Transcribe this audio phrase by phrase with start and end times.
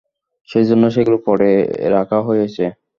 [0.49, 1.51] সেজন্য সেগুলো পডে
[1.95, 2.63] রাখা হয়েছে।